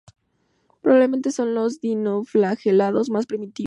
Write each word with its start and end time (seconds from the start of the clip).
Probablemente 0.81 1.29
son 1.31 1.53
los 1.53 1.79
dinoflagelados 1.79 3.11
más 3.11 3.27
primitivos. 3.27 3.59